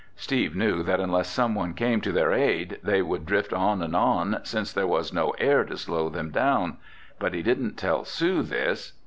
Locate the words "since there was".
4.41-5.13